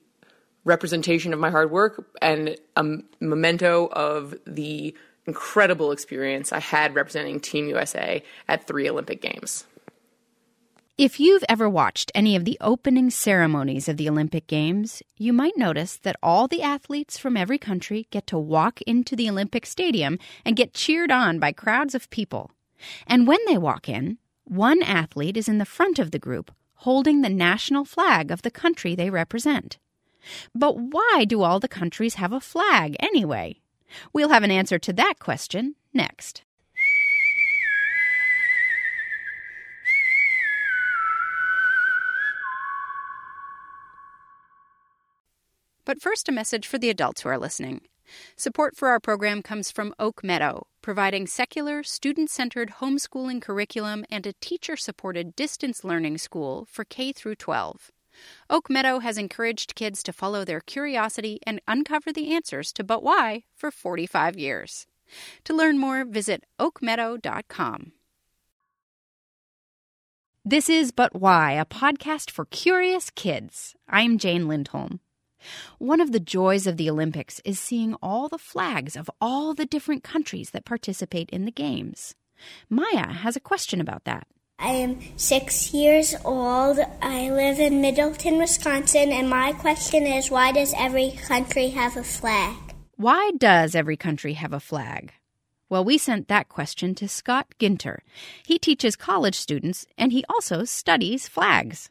representation 0.65 1.33
of 1.33 1.41
my 1.41 1.51
hard 1.51 1.71
work 1.71 2.11
and 2.23 2.57
a 2.77 2.85
memento 3.21 3.89
of 3.93 4.35
the 4.47 4.95
incredible 5.31 5.93
experience 5.93 6.53
I 6.53 6.59
had 6.59 6.97
representing 6.97 7.39
Team 7.39 7.69
USA 7.69 8.23
at 8.49 8.67
three 8.67 8.91
Olympic 8.91 9.23
Games. 9.23 9.65
If 10.99 11.21
you've 11.21 11.45
ever 11.49 11.69
watched 11.69 12.13
any 12.15 12.35
of 12.37 12.45
the 12.45 12.59
opening 12.61 13.09
ceremonies 13.11 13.89
of 13.89 13.97
the 13.97 14.09
Olympic 14.09 14.49
Games, 14.49 15.03
you 15.17 15.33
might 15.33 15.57
notice 15.57 15.97
that 15.97 16.17
all 16.23 16.49
the 16.49 16.63
athletes 16.63 17.17
from 17.17 17.37
every 17.37 17.59
country 17.59 18.09
get 18.11 18.27
to 18.27 18.39
walk 18.39 18.83
into 18.83 19.15
the 19.15 19.31
Olympic 19.31 19.67
Stadium 19.67 20.19
and 20.45 20.57
get 20.57 20.75
cheered 20.75 21.13
on 21.13 21.39
by 21.39 21.53
crowds 21.53 21.95
of 21.95 22.11
people. 22.11 22.51
And 23.07 23.27
when 23.27 23.39
they 23.47 23.57
walk 23.57 23.89
in, 23.89 24.19
one 24.45 24.83
athlete 24.83 25.37
is 25.37 25.49
in 25.49 25.59
the 25.59 25.65
front 25.65 25.99
of 26.01 26.11
the 26.11 26.19
group, 26.19 26.51
holding 26.75 27.23
the 27.23 27.31
national 27.31 27.85
flag 27.85 28.31
of 28.31 28.43
the 28.43 28.51
country 28.51 28.95
they 28.95 29.11
represent. 29.11 29.79
But 30.55 30.77
why 30.77 31.25
do 31.27 31.41
all 31.43 31.61
the 31.61 31.77
countries 31.81 32.17
have 32.17 32.33
a 32.33 32.41
flag 32.41 32.97
anyway? 33.01 33.61
We'll 34.13 34.31
have 34.31 34.43
an 34.43 34.51
answer 34.51 34.79
to 34.79 34.93
that 34.95 35.15
question 35.19 35.75
next. 35.93 36.43
But 45.85 46.01
first, 46.01 46.29
a 46.29 46.33
message 46.33 46.69
for 46.69 46.79
the 46.79 46.89
adults 46.89 47.23
who 47.23 47.31
are 47.31 47.39
listening. 47.39 47.81
Support 48.37 48.77
for 48.77 48.89
our 48.89 49.01
program 49.01 49.43
comes 49.43 49.71
from 49.71 49.95
Oak 49.99 50.23
Meadow, 50.23 50.67
providing 50.83 51.27
secular, 51.27 51.83
student 51.83 52.31
centered 52.31 52.75
homeschooling 52.81 53.43
curriculum 53.43 54.05
and 54.11 54.27
a 54.27 54.35
teacher 54.35 54.77
supported 54.77 55.35
distance 55.35 55.85
learning 55.85 56.19
school 56.19 56.67
for 56.71 56.85
K 56.85 57.13
through 57.13 57.37
12. 57.37 57.91
Oak 58.49 58.71
Meadow 58.71 58.99
has 58.99 59.19
encouraged 59.19 59.75
kids 59.75 60.03
to 60.03 60.13
follow 60.13 60.45
their 60.45 60.61
curiosity 60.61 61.39
and 61.47 61.61
uncover 61.67 62.13
the 62.13 62.35
answers 62.35 62.73
to 62.73 62.85
But 62.85 63.03
Why 63.03 63.45
for 63.55 63.71
45 63.71 64.39
years. 64.39 64.87
To 65.45 65.55
learn 65.55 65.79
more, 65.79 66.05
visit 66.05 66.45
oakmeadow.com. 66.59 67.93
This 70.45 70.71
is 70.71 70.91
But 70.91 71.15
Why, 71.15 71.53
a 71.53 71.65
podcast 71.65 72.31
for 72.31 72.47
curious 72.47 73.11
kids. 73.11 73.75
I'm 73.89 74.19
Jane 74.19 74.49
Lindholm. 74.49 75.01
One 75.79 76.01
of 76.01 76.13
the 76.13 76.21
joys 76.21 76.67
of 76.67 76.77
the 76.77 76.91
Olympics 76.91 77.41
is 77.45 77.59
seeing 77.59 77.95
all 78.03 78.29
the 78.29 78.39
flags 78.39 78.97
of 78.97 79.11
all 79.21 79.55
the 79.55 79.67
different 79.67 80.03
countries 80.03 80.51
that 80.51 80.65
participate 80.65 81.31
in 81.31 81.45
the 81.45 81.51
Games. 81.51 82.15
Maya 82.69 83.13
has 83.13 83.37
a 83.37 83.41
question 83.41 83.81
about 83.81 84.05
that. 84.05 84.27
I 84.61 84.73
am 84.73 84.99
six 85.17 85.73
years 85.73 86.15
old. 86.23 86.79
I 87.01 87.31
live 87.31 87.59
in 87.59 87.81
Middleton, 87.81 88.37
Wisconsin, 88.37 89.11
and 89.11 89.31
my 89.31 89.55
question 89.55 90.07
is 90.07 90.31
why 90.31 90.53
does 90.53 90.75
every 90.77 91.13
country 91.13 91.69
have 91.69 91.97
a 91.97 92.03
flag? 92.03 92.57
Why 92.97 93.31
does 93.39 93.75
every 93.75 93.97
country 93.97 94.35
have 94.35 94.53
a 94.53 94.61
flag? 94.61 95.15
Well, 95.71 95.83
we 95.83 95.97
sent 95.97 96.29
that 96.29 96.51
question 96.51 96.95
to 96.97 97.09
Scot 97.09 97.55
Guenter. 97.59 98.01
He 98.45 98.59
teaches 98.59 98.97
college 98.97 99.37
students 99.37 99.87
and 99.97 100.13
he 100.13 100.27
also 100.29 100.65
studies 100.65 101.27
flags. 101.27 101.89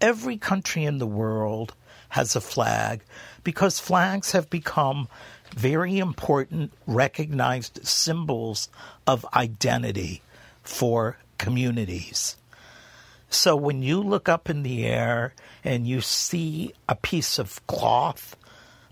Every 0.00 0.36
country 0.36 0.84
in 0.84 0.98
the 0.98 1.08
world 1.08 1.74
has 2.10 2.36
a 2.36 2.40
flag 2.40 3.02
because 3.42 3.80
flags 3.80 4.30
have 4.30 4.48
become 4.48 5.08
very 5.56 5.98
important, 5.98 6.72
recognized 6.86 7.84
symbols 7.84 8.68
of 9.08 9.26
identity 9.34 10.22
for 10.62 11.16
communities. 11.42 12.36
So 13.28 13.56
when 13.56 13.82
you 13.82 14.00
look 14.00 14.28
up 14.28 14.48
in 14.48 14.62
the 14.62 14.86
air 14.86 15.34
and 15.64 15.88
you 15.88 16.00
see 16.00 16.72
a 16.88 16.94
piece 16.94 17.38
of 17.40 17.66
cloth, 17.66 18.36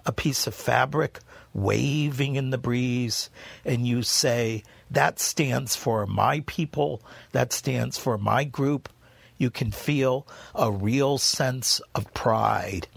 a 0.05 0.11
piece 0.11 0.49
of 0.49 0.55
fabric 0.55 1.21
waving 1.55 2.35
in 2.35 2.51
the 2.51 2.59
breeze, 2.59 3.31
and 3.65 3.87
you 3.87 4.03
say, 4.03 4.65
that 4.91 5.21
stands 5.21 5.77
for 5.77 6.07
my 6.07 6.43
people, 6.47 7.01
that 7.31 7.53
stands 7.53 7.97
for 7.97 8.19
my 8.19 8.43
group, 8.43 8.89
you 9.39 9.51
can 9.51 9.71
feel 9.71 10.27
a 10.53 10.73
real 10.73 11.19
sense 11.19 11.81
of 11.95 12.13
pride. 12.15 12.89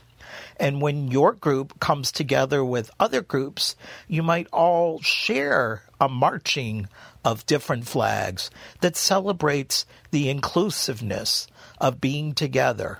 And 0.57 0.81
when 0.81 1.09
your 1.09 1.33
group 1.33 1.79
comes 1.79 2.11
together 2.11 2.65
with 2.65 2.89
other 2.99 3.21
groups, 3.21 3.75
you 4.07 4.23
might 4.23 4.47
all 4.51 4.99
share 5.01 5.83
a 6.03 6.09
marching 6.09 6.87
of 7.23 7.45
different 7.45 7.87
flags 7.87 8.51
that 8.81 8.97
celebrates 8.97 9.85
the 10.11 10.29
inclusiveness 10.29 11.47
of 11.79 12.01
being 12.01 12.33
together. 12.33 12.99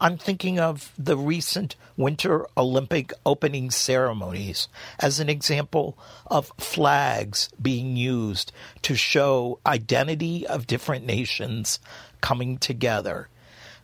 I'm 0.00 0.18
thinking 0.18 0.58
of 0.58 0.92
the 0.98 1.16
recent 1.16 1.76
Winter 1.96 2.46
Olympic 2.58 3.12
opening 3.24 3.70
ceremonies 3.70 4.68
as 4.98 5.18
an 5.18 5.30
example 5.30 5.96
of 6.26 6.52
flags 6.58 7.48
being 7.62 7.96
used 7.96 8.52
to 8.82 8.96
show 8.96 9.60
identity 9.64 10.46
of 10.46 10.66
different 10.66 11.06
nations 11.06 11.78
coming 12.20 12.58
together. 12.58 13.28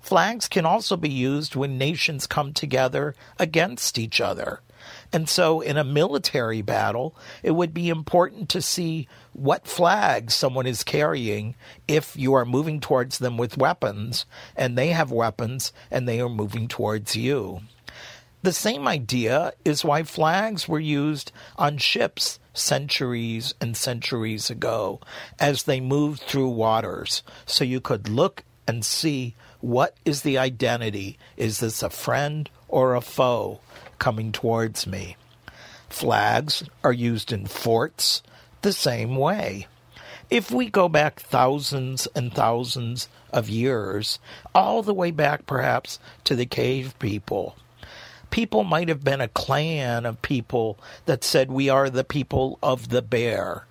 Flags 0.02 0.48
can 0.48 0.66
also 0.66 0.96
be 0.96 1.10
used 1.10 1.56
when 1.56 1.78
nations 1.78 2.26
come 2.26 2.52
together 2.52 3.14
against 3.38 3.98
each 3.98 4.20
other. 4.20 4.60
And 5.12 5.28
so, 5.28 5.60
in 5.60 5.76
a 5.76 5.84
military 5.84 6.62
battle, 6.62 7.16
it 7.42 7.50
would 7.52 7.74
be 7.74 7.88
important 7.88 8.48
to 8.50 8.62
see 8.62 9.08
what 9.32 9.66
flag 9.66 10.30
someone 10.30 10.66
is 10.66 10.84
carrying 10.84 11.56
if 11.88 12.16
you 12.16 12.34
are 12.34 12.44
moving 12.44 12.80
towards 12.80 13.18
them 13.18 13.36
with 13.36 13.58
weapons 13.58 14.24
and 14.54 14.78
they 14.78 14.88
have 14.88 15.10
weapons 15.10 15.72
and 15.90 16.08
they 16.08 16.20
are 16.20 16.28
moving 16.28 16.68
towards 16.68 17.16
you. 17.16 17.60
The 18.42 18.52
same 18.52 18.88
idea 18.88 19.52
is 19.64 19.84
why 19.84 20.02
flags 20.04 20.66
were 20.68 20.80
used 20.80 21.32
on 21.56 21.76
ships 21.76 22.38
centuries 22.54 23.54
and 23.60 23.76
centuries 23.76 24.48
ago 24.48 25.00
as 25.38 25.64
they 25.64 25.80
moved 25.80 26.22
through 26.22 26.48
waters, 26.48 27.22
so 27.46 27.64
you 27.64 27.80
could 27.80 28.08
look 28.08 28.44
and 28.66 28.84
see 28.84 29.34
what 29.60 29.96
is 30.04 30.22
the 30.22 30.38
identity. 30.38 31.18
Is 31.36 31.60
this 31.60 31.82
a 31.82 31.90
friend 31.90 32.48
or 32.68 32.94
a 32.94 33.00
foe? 33.00 33.60
Coming 34.00 34.32
towards 34.32 34.88
me. 34.88 35.16
Flags 35.88 36.64
are 36.82 36.92
used 36.92 37.30
in 37.30 37.46
forts 37.46 38.22
the 38.62 38.72
same 38.72 39.14
way. 39.14 39.68
If 40.30 40.50
we 40.50 40.70
go 40.70 40.88
back 40.88 41.20
thousands 41.20 42.06
and 42.14 42.32
thousands 42.32 43.08
of 43.32 43.48
years, 43.48 44.18
all 44.54 44.82
the 44.82 44.94
way 44.94 45.10
back 45.10 45.46
perhaps 45.46 45.98
to 46.24 46.34
the 46.34 46.46
cave 46.46 46.96
people, 46.98 47.56
people 48.30 48.62
might 48.62 48.88
have 48.88 49.02
been 49.02 49.20
a 49.20 49.28
clan 49.28 50.06
of 50.06 50.22
people 50.22 50.78
that 51.06 51.24
said, 51.24 51.50
We 51.50 51.68
are 51.68 51.90
the 51.90 52.04
people 52.04 52.58
of 52.62 52.88
the 52.90 53.02
bear. 53.02 53.66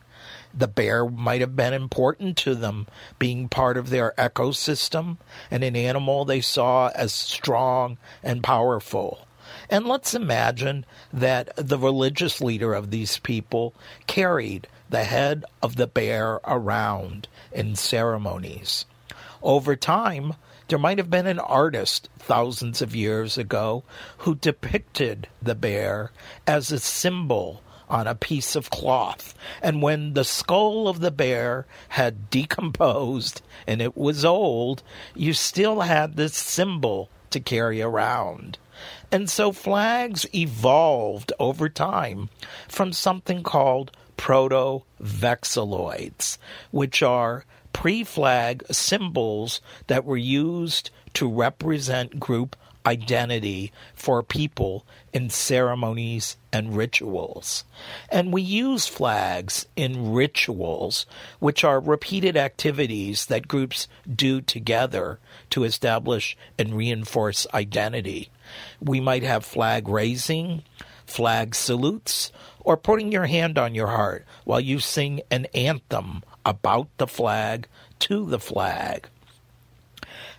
The 0.54 0.68
bear 0.68 1.06
might 1.06 1.42
have 1.42 1.56
been 1.56 1.74
important 1.74 2.36
to 2.40 2.56
them, 2.56 2.88
being 3.20 3.48
part 3.48 3.78
of 3.78 3.90
their 3.90 4.14
ecosystem 4.18 5.18
and 5.50 5.64
an 5.64 5.76
animal 5.76 6.26
they 6.26 6.42
saw 6.42 6.90
as 6.90 7.14
strong 7.14 7.98
and 8.24 8.44
powerful. 8.44 9.26
And 9.70 9.86
let's 9.86 10.14
imagine 10.14 10.86
that 11.14 11.50
the 11.56 11.78
religious 11.78 12.42
leader 12.42 12.74
of 12.74 12.92
these 12.92 13.20
people 13.20 13.74
carried 14.08 14.68
the 14.90 15.04
head 15.04 15.46
of 15.62 15.76
the 15.76 15.88
bear 15.88 16.40
around 16.46 17.28
in 17.52 17.76
ceremonies. 17.76 18.86
Over 19.42 19.76
time, 19.76 20.34
there 20.68 20.80
might 20.80 20.98
have 20.98 21.10
been 21.10 21.28
an 21.28 21.40
artist 21.40 22.10
thousands 22.20 22.82
of 22.82 22.96
years 22.96 23.38
ago 23.38 23.84
who 24.20 24.36
depicted 24.36 25.28
the 25.42 25.56
bear 25.56 26.12
as 26.46 26.72
a 26.72 26.80
symbol 26.80 27.64
on 27.90 28.06
a 28.06 28.16
piece 28.16 28.56
of 28.56 28.70
cloth. 28.70 29.34
And 29.62 29.82
when 29.82 30.14
the 30.14 30.24
skull 30.24 30.88
of 30.88 31.00
the 31.00 31.12
bear 31.12 31.66
had 31.90 32.30
decomposed 32.30 33.42
and 33.66 33.82
it 33.82 33.98
was 33.98 34.24
old, 34.24 34.84
you 35.16 35.34
still 35.34 35.82
had 35.82 36.16
this 36.16 36.36
symbol 36.36 37.10
to 37.32 37.40
carry 37.40 37.82
around. 37.82 38.58
And 39.12 39.30
so 39.30 39.52
flags 39.52 40.26
evolved 40.36 41.34
over 41.40 41.68
time 41.70 42.30
from 42.68 42.94
something 42.94 43.44
called 43.44 43.92
proto 44.18 44.84
vexilloids, 45.02 46.38
which 46.72 47.02
are 47.02 47.46
pre 47.74 48.04
flag 48.04 48.64
symbols 48.72 49.62
that 49.88 50.06
were 50.06 50.18
used 50.18 50.92
to 51.14 51.28
represent 51.28 52.20
group 52.20 52.56
identity 52.86 53.72
for 53.94 54.24
people 54.24 54.86
in 55.14 55.30
ceremonies 55.30 56.38
and 56.52 56.76
rituals. 56.76 57.64
And 58.10 58.32
we 58.34 58.42
use 58.42 58.88
flags 58.88 59.68
in 59.76 60.14
rituals, 60.14 61.06
which 61.40 61.64
are 61.64 61.80
repeated 61.80 62.38
activities 62.38 63.26
that 63.28 63.48
groups 63.48 63.88
do 64.14 64.42
together 64.42 65.20
to 65.52 65.64
establish 65.64 66.38
and 66.58 66.76
reinforce 66.76 67.46
identity. 67.54 68.30
We 68.80 69.00
might 69.00 69.24
have 69.24 69.46
flag 69.46 69.88
raising, 69.88 70.64
flag 71.06 71.56
salutes, 71.56 72.32
or 72.60 72.78
putting 72.78 73.12
your 73.12 73.26
hand 73.26 73.58
on 73.58 73.76
your 73.76 73.88
heart 73.88 74.26
while 74.44 74.60
you 74.60 74.80
sing 74.80 75.22
an 75.32 75.46
anthem 75.54 76.24
about 76.46 76.88
the 76.98 77.08
flag 77.08 77.68
to 78.00 78.26
the 78.26 78.40
flag. 78.40 79.08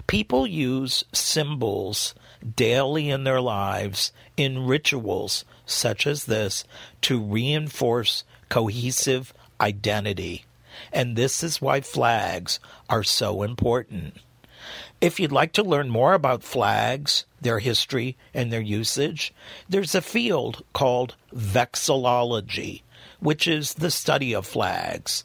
People 0.07 0.47
use 0.47 1.05
symbols 1.13 2.15
daily 2.57 3.11
in 3.11 3.25
their 3.25 3.41
lives 3.41 4.13
in 4.37 4.67
rituals 4.67 5.45
such 5.67 6.07
as 6.07 6.25
this 6.25 6.65
to 7.03 7.23
reinforce 7.23 8.25
cohesive 8.49 9.33
identity. 9.61 10.45
And 10.93 11.17
this 11.17 11.43
is 11.43 11.61
why 11.61 11.81
flags 11.81 12.59
are 12.89 13.05
so 13.05 13.43
important. 13.43 14.19
If 15.01 15.19
you'd 15.19 15.33
like 15.33 15.53
to 15.55 15.63
learn 15.63 15.89
more 15.89 16.13
about 16.13 16.43
flags, 16.43 17.25
their 17.41 17.59
history, 17.59 18.19
and 18.35 18.53
their 18.53 18.61
usage, 18.61 19.33
there's 19.67 19.95
a 19.95 20.03
field 20.03 20.63
called 20.75 21.17
vexillology, 21.35 22.83
which 23.19 23.49
is 23.49 23.75
the 23.75 23.91
study 23.91 24.35
of 24.35 24.47
flags. 24.47 25.25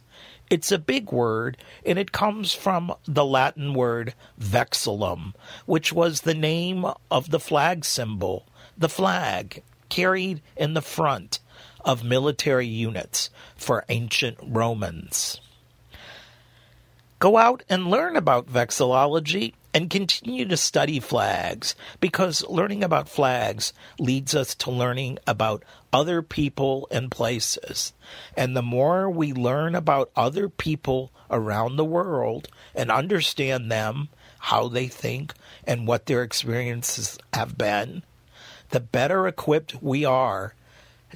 It's 0.49 0.71
a 0.71 0.77
big 0.77 1.11
word, 1.11 1.57
and 1.85 1.99
it 1.99 2.13
comes 2.13 2.53
from 2.53 2.93
the 3.05 3.25
Latin 3.25 3.73
word 3.73 4.13
vexillum, 4.39 5.33
which 5.65 5.91
was 5.91 6.21
the 6.21 6.33
name 6.33 6.85
of 7.11 7.31
the 7.31 7.39
flag 7.39 7.83
symbol, 7.83 8.45
the 8.77 8.87
flag 8.89 9.61
carried 9.89 10.41
in 10.55 10.73
the 10.73 10.81
front 10.81 11.39
of 11.83 12.01
military 12.01 12.67
units 12.67 13.29
for 13.57 13.83
ancient 13.89 14.37
Romans. 14.41 15.41
Go 17.19 17.37
out 17.37 17.63
and 17.69 17.89
learn 17.89 18.15
about 18.15 18.47
vexillology 18.47 19.53
and 19.75 19.89
continue 19.89 20.45
to 20.45 20.55
study 20.55 21.01
flags 21.01 21.75
because 21.99 22.47
learning 22.47 22.81
about 22.81 23.09
flags 23.09 23.73
leads 23.99 24.33
us 24.33 24.55
to 24.55 24.71
learning 24.71 25.19
about 25.27 25.63
other 25.91 26.21
people 26.21 26.87
and 26.91 27.11
places. 27.11 27.91
And 28.37 28.55
the 28.55 28.61
more 28.61 29.09
we 29.09 29.33
learn 29.33 29.75
about 29.75 30.11
other 30.15 30.47
people 30.47 31.11
around 31.29 31.75
the 31.75 31.83
world 31.83 32.47
and 32.73 32.89
understand 32.89 33.69
them, 33.69 34.07
how 34.39 34.69
they 34.69 34.87
think, 34.87 35.33
and 35.67 35.85
what 35.85 36.05
their 36.05 36.23
experiences 36.23 37.17
have 37.33 37.57
been, 37.57 38.03
the 38.69 38.79
better 38.79 39.27
equipped 39.27 39.83
we 39.83 40.05
are 40.05 40.53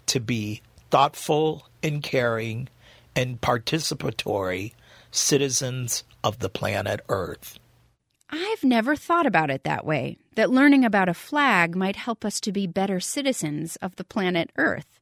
to 0.06 0.20
be 0.20 0.62
thoughtful 0.90 1.66
and 1.82 2.04
caring 2.04 2.68
and 3.16 3.40
participatory 3.40 4.74
citizens 5.12 6.04
of 6.26 6.40
the 6.40 6.50
planet 6.50 7.00
Earth. 7.08 7.59
I've 8.32 8.64
never 8.64 8.96
thought 8.96 9.26
about 9.26 9.50
it 9.50 9.64
that 9.64 9.86
way 9.86 10.18
that 10.36 10.52
learning 10.52 10.86
about 10.86 11.10
a 11.10 11.14
flag 11.14 11.76
might 11.76 11.96
help 11.96 12.24
us 12.24 12.40
to 12.42 12.52
be 12.52 12.68
better 12.68 13.00
citizens 13.00 13.76
of 13.78 13.96
the 13.96 14.04
planet 14.04 14.52
Earth. 14.58 15.00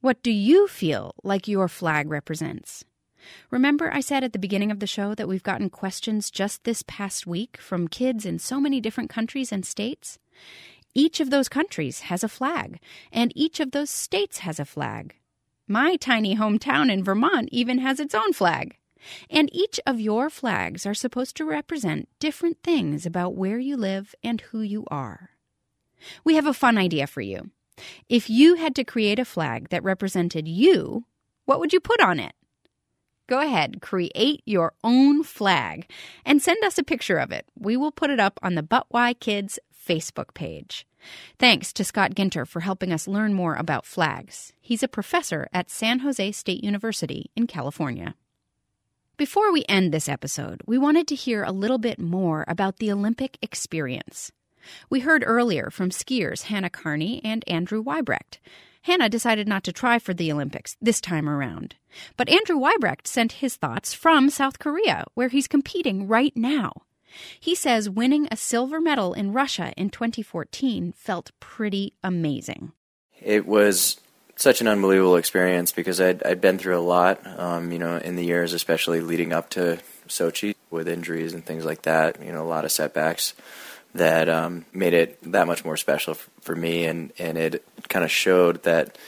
What 0.00 0.22
do 0.22 0.30
you 0.30 0.66
feel 0.68 1.14
like 1.22 1.46
your 1.46 1.68
flag 1.68 2.10
represents? 2.10 2.84
Remember, 3.50 3.92
I 3.92 4.00
said 4.00 4.24
at 4.24 4.32
the 4.32 4.38
beginning 4.38 4.70
of 4.70 4.80
the 4.80 4.86
show 4.86 5.14
that 5.14 5.28
we've 5.28 5.42
gotten 5.42 5.70
questions 5.70 6.30
just 6.30 6.64
this 6.64 6.82
past 6.86 7.26
week 7.26 7.56
from 7.58 7.88
kids 7.88 8.26
in 8.26 8.38
so 8.38 8.60
many 8.60 8.80
different 8.80 9.10
countries 9.10 9.52
and 9.52 9.64
states? 9.64 10.18
Each 10.94 11.20
of 11.20 11.30
those 11.30 11.48
countries 11.48 12.00
has 12.00 12.22
a 12.22 12.28
flag, 12.28 12.80
and 13.12 13.32
each 13.34 13.60
of 13.60 13.72
those 13.72 13.90
states 13.90 14.38
has 14.38 14.60
a 14.60 14.64
flag. 14.64 15.16
My 15.66 15.96
tiny 15.96 16.36
hometown 16.36 16.92
in 16.92 17.02
Vermont 17.02 17.48
even 17.50 17.78
has 17.78 17.98
its 17.98 18.14
own 18.14 18.32
flag. 18.32 18.76
And 19.30 19.48
each 19.52 19.78
of 19.86 20.00
your 20.00 20.30
flags 20.30 20.86
are 20.86 20.94
supposed 20.94 21.36
to 21.36 21.44
represent 21.44 22.08
different 22.18 22.58
things 22.62 23.04
about 23.06 23.36
where 23.36 23.58
you 23.58 23.76
live 23.76 24.14
and 24.22 24.40
who 24.40 24.60
you 24.60 24.84
are. 24.90 25.30
We 26.24 26.34
have 26.34 26.46
a 26.46 26.54
fun 26.54 26.78
idea 26.78 27.06
for 27.06 27.20
you. 27.20 27.50
If 28.08 28.30
you 28.30 28.54
had 28.54 28.74
to 28.76 28.84
create 28.84 29.18
a 29.18 29.24
flag 29.24 29.70
that 29.70 29.82
represented 29.82 30.46
you, 30.46 31.04
what 31.44 31.60
would 31.60 31.72
you 31.72 31.80
put 31.80 32.00
on 32.00 32.20
it? 32.20 32.34
Go 33.26 33.40
ahead, 33.40 33.80
create 33.80 34.42
your 34.44 34.74
own 34.84 35.22
flag 35.22 35.90
and 36.26 36.42
send 36.42 36.62
us 36.62 36.76
a 36.76 36.84
picture 36.84 37.16
of 37.16 37.32
it. 37.32 37.46
We 37.58 37.76
will 37.76 37.92
put 37.92 38.10
it 38.10 38.20
up 38.20 38.38
on 38.42 38.54
the 38.54 38.62
But 38.62 38.86
Why 38.90 39.14
Kids 39.14 39.58
Facebook 39.74 40.34
page. 40.34 40.86
Thanks 41.38 41.72
to 41.74 41.84
Scot 41.84 42.14
Guenter 42.14 42.46
for 42.46 42.60
helping 42.60 42.92
us 42.92 43.08
learn 43.08 43.34
more 43.34 43.54
about 43.54 43.86
flags. 43.86 44.52
He's 44.60 44.82
a 44.82 44.88
professor 44.88 45.48
at 45.52 45.70
San 45.70 46.00
Jose 46.00 46.32
State 46.32 46.64
University 46.64 47.30
in 47.34 47.46
California. 47.46 48.14
Before 49.16 49.52
we 49.52 49.64
end 49.68 49.92
this 49.92 50.08
episode, 50.08 50.60
we 50.66 50.76
wanted 50.76 51.06
to 51.06 51.14
hear 51.14 51.44
a 51.44 51.52
little 51.52 51.78
bit 51.78 52.00
more 52.00 52.44
about 52.48 52.78
the 52.78 52.90
Olympic 52.90 53.38
experience. 53.40 54.32
We 54.90 55.00
heard 55.00 55.22
earlier 55.24 55.70
from 55.70 55.90
skiers 55.90 56.42
Hannah 56.42 56.68
Kearney 56.68 57.20
and 57.22 57.44
Andrew 57.46 57.80
Weibrecht. 57.80 58.38
Hannah 58.82 59.08
decided 59.08 59.46
not 59.46 59.62
to 59.64 59.72
try 59.72 60.00
for 60.00 60.14
the 60.14 60.32
Olympics 60.32 60.76
this 60.82 61.00
time 61.00 61.28
around. 61.28 61.76
But 62.16 62.28
Andrew 62.28 62.56
Weibrecht 62.56 63.06
sent 63.06 63.34
his 63.34 63.54
thoughts 63.54 63.94
from 63.94 64.30
South 64.30 64.58
Korea, 64.58 65.04
where 65.14 65.28
he's 65.28 65.46
competing 65.46 66.08
right 66.08 66.36
now. 66.36 66.72
He 67.38 67.54
says 67.54 67.88
winning 67.88 68.26
a 68.32 68.36
silver 68.36 68.80
medal 68.80 69.14
in 69.14 69.32
Russia 69.32 69.72
in 69.76 69.90
2014 69.90 70.90
felt 70.90 71.30
pretty 71.38 71.92
amazing. 72.02 72.72
It 73.22 73.46
was 73.46 74.00
such 74.36 74.60
an 74.60 74.68
unbelievable 74.68 75.16
experience 75.16 75.72
because 75.72 76.00
I'd, 76.00 76.22
I'd 76.22 76.40
been 76.40 76.58
through 76.58 76.78
a 76.78 76.80
lot, 76.80 77.20
um, 77.38 77.72
you 77.72 77.78
know, 77.78 77.96
in 77.96 78.16
the 78.16 78.24
years, 78.24 78.52
especially 78.52 79.00
leading 79.00 79.32
up 79.32 79.50
to 79.50 79.78
Sochi 80.08 80.54
with 80.70 80.88
injuries 80.88 81.34
and 81.34 81.44
things 81.44 81.64
like 81.64 81.82
that, 81.82 82.22
you 82.22 82.32
know, 82.32 82.42
a 82.42 82.48
lot 82.48 82.64
of 82.64 82.72
setbacks 82.72 83.34
that 83.94 84.28
um, 84.28 84.64
made 84.72 84.92
it 84.92 85.18
that 85.32 85.46
much 85.46 85.64
more 85.64 85.76
special 85.76 86.12
f- 86.12 86.28
for 86.40 86.56
me. 86.56 86.84
And, 86.84 87.12
and 87.18 87.38
it 87.38 87.64
kind 87.88 88.04
of 88.04 88.10
showed 88.10 88.64
that 88.64 88.98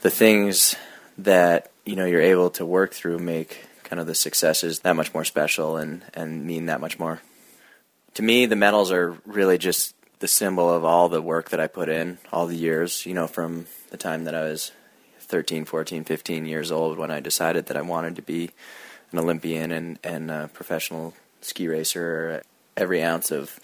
the 0.00 0.10
things 0.10 0.74
that, 1.18 1.70
you 1.84 1.94
know, 1.96 2.04
you're 2.04 2.20
able 2.20 2.50
to 2.50 2.66
work 2.66 2.92
through 2.92 3.18
make 3.18 3.64
kind 3.84 4.00
of 4.00 4.06
the 4.06 4.14
successes 4.14 4.80
that 4.80 4.96
much 4.96 5.14
more 5.14 5.24
special 5.24 5.76
and, 5.76 6.02
and 6.14 6.44
mean 6.44 6.66
that 6.66 6.80
much 6.80 6.98
more. 6.98 7.20
To 8.14 8.22
me, 8.22 8.46
the 8.46 8.56
medals 8.56 8.90
are 8.90 9.16
really 9.24 9.58
just 9.58 9.94
the 10.20 10.28
symbol 10.28 10.72
of 10.72 10.84
all 10.84 11.08
the 11.08 11.22
work 11.22 11.50
that 11.50 11.60
I 11.60 11.66
put 11.66 11.88
in 11.88 12.18
all 12.32 12.46
the 12.46 12.56
years, 12.56 13.06
you 13.06 13.14
know, 13.14 13.26
from 13.26 13.66
the 13.90 13.96
time 13.96 14.24
that 14.24 14.34
I 14.34 14.42
was 14.42 14.72
13, 15.20 15.64
14, 15.64 16.04
15 16.04 16.46
years 16.46 16.72
old 16.72 16.98
when 16.98 17.10
I 17.10 17.20
decided 17.20 17.66
that 17.66 17.76
I 17.76 17.82
wanted 17.82 18.16
to 18.16 18.22
be 18.22 18.50
an 19.12 19.18
Olympian 19.18 19.70
and, 19.70 19.98
and 20.02 20.30
a 20.30 20.50
professional 20.52 21.14
ski 21.40 21.68
racer. 21.68 22.42
Every 22.76 23.02
ounce 23.02 23.30
of, 23.30 23.60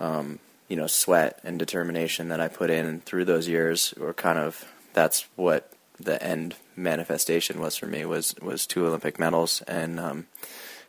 um, 0.00 0.38
you 0.68 0.76
know, 0.76 0.86
sweat 0.86 1.40
and 1.44 1.58
determination 1.58 2.28
that 2.28 2.40
I 2.40 2.48
put 2.48 2.70
in 2.70 3.00
through 3.00 3.24
those 3.24 3.48
years 3.48 3.94
were 3.96 4.14
kind 4.14 4.38
of, 4.38 4.64
that's 4.92 5.26
what 5.36 5.72
the 5.98 6.22
end 6.22 6.56
manifestation 6.76 7.60
was 7.60 7.76
for 7.76 7.86
me 7.86 8.04
was, 8.04 8.34
was 8.40 8.66
two 8.66 8.86
Olympic 8.86 9.18
medals. 9.18 9.62
And 9.62 9.98
um, 9.98 10.26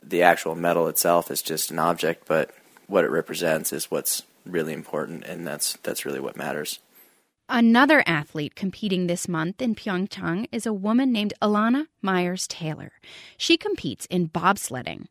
the 0.02 0.24
actual 0.24 0.56
medal 0.56 0.88
itself 0.88 1.32
is 1.32 1.42
just 1.42 1.72
an 1.72 1.80
object, 1.80 2.28
but 2.28 2.52
what 2.88 3.06
it 3.06 3.12
represents 3.12 3.72
is 3.72 3.90
what's 3.90 4.24
really 4.46 4.74
important, 4.74 5.24
and 5.26 5.46
that's 5.46 5.78
that's 5.84 6.06
really 6.06 6.20
what 6.20 6.38
matters. 6.38 6.80
Another 7.50 8.04
athlete 8.08 8.56
competing 8.56 9.08
this 9.08 9.28
month 9.28 9.62
in 9.62 9.76
Pyeongchang 9.76 10.48
is 10.52 10.66
a 10.66 10.74
woman 10.74 11.12
named 11.12 11.34
Elana 11.42 11.88
Meyers 12.02 12.48
Taylor. 12.48 12.94
She 13.38 13.58
competes 13.58 14.06
in 14.06 14.30
bobsledding. 14.30 15.08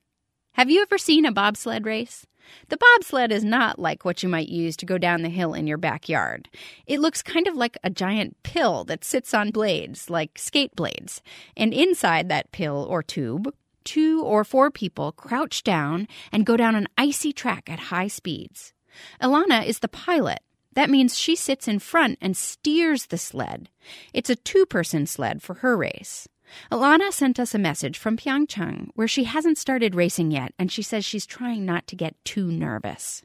Have 0.55 0.71
you 0.71 0.83
ever 0.83 0.99
seen 0.99 1.25
a 1.25 1.33
bobsled 1.33 1.85
race? 1.87 2.27
The 2.69 2.77
bobsled 2.77 3.33
is 3.33 3.45
not 3.45 3.79
like 3.79 4.05
what 4.05 4.23
you 4.23 4.29
might 4.29 4.49
use 4.49 4.77
to 4.79 4.87
go 4.87 4.99
down 4.99 5.23
the 5.23 5.29
hill 5.29 5.55
in 5.55 5.67
your 5.67 5.79
backyard. 5.79 6.49
It 6.87 7.01
looks 7.01 7.23
kind 7.23 7.47
of 7.47 7.55
like 7.55 7.77
a 7.85 7.91
giant 7.91 8.43
pill 8.43 8.85
that 8.85 9.05
sits 9.05 9.35
on 9.35 9.51
blades, 9.51 10.11
like 10.11 10.39
skate 10.39 10.75
blades. 10.75 11.23
And 11.57 11.73
inside 11.73 12.29
that 12.29 12.51
pill 12.53 12.87
or 12.89 13.03
tube, 13.03 13.55
two 13.85 14.23
or 14.23 14.45
four 14.45 14.71
people 14.71 15.13
crouch 15.13 15.63
down 15.63 16.09
and 16.31 16.47
go 16.47 16.57
down 16.57 16.75
an 16.75 16.89
icy 16.99 17.33
track 17.33 17.71
at 17.71 17.79
high 17.79 18.09
speeds. 18.09 18.73
Elana 19.21 19.65
is 19.65 19.81
the 19.81 19.89
pilot. 19.89 20.41
That 20.75 20.91
means 20.91 21.19
she 21.19 21.37
sits 21.37 21.69
in 21.69 21.79
front 21.79 22.19
and 22.21 22.37
steers 22.37 23.07
the 23.07 23.19
sled. 23.19 23.69
It's 24.13 24.31
a 24.31 24.37
two 24.37 24.67
person 24.67 25.07
sled 25.07 25.43
for 25.43 25.55
her 25.55 25.77
race. 25.77 26.29
Elana 26.71 27.13
sent 27.13 27.41
us 27.41 27.55
a 27.55 27.59
message 27.59 27.99
from 27.99 28.17
Pyeongchang 28.17 28.89
where 28.95 29.09
she 29.09 29.25
hasn't 29.25 29.59
started 29.59 29.95
racing 29.95 30.31
yet 30.31 30.53
and 30.59 30.71
she 30.71 30.83
says 30.83 31.05
she's 31.05 31.27
trying 31.27 31.65
not 31.65 31.87
to 31.87 31.97
get 31.97 32.23
too 32.25 32.47
nervous. 32.47 33.23